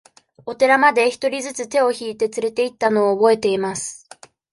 [0.47, 4.09] お寺まで、一人ずつ手を引いて連れて行ったのを覚えています。